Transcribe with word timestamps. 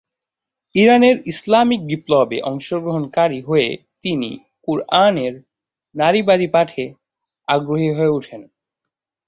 ইরানের 0.75 1.15
ইসলামিক 1.25 1.81
বিপ্লবে 1.87 2.37
অংশগ্রহণকারী 2.43 3.39
হয়ে 3.41 3.69
তিনি 4.03 4.29
কুরআনের 4.65 5.33
নারীবাদী 5.95 6.47
পাঠে 6.47 6.83
আগ্রহী 7.47 7.89
হয়ে 7.89 8.15
ওঠেন। 8.17 8.41